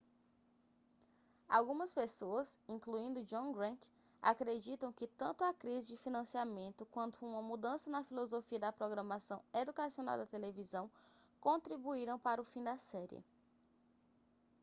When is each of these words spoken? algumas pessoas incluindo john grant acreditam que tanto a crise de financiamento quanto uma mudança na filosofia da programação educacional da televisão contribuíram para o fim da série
algumas 1.47 1.93
pessoas 1.93 2.59
incluindo 2.67 3.21
john 3.23 3.51
grant 3.51 3.85
acreditam 4.19 4.91
que 4.91 5.05
tanto 5.05 5.43
a 5.43 5.53
crise 5.53 5.89
de 5.89 5.95
financiamento 5.97 6.87
quanto 6.87 7.23
uma 7.23 7.39
mudança 7.39 7.87
na 7.87 8.03
filosofia 8.03 8.57
da 8.59 8.71
programação 8.71 9.39
educacional 9.53 10.17
da 10.17 10.25
televisão 10.25 10.89
contribuíram 11.39 12.17
para 12.17 12.41
o 12.41 12.43
fim 12.43 12.63
da 12.63 12.79
série 12.79 13.23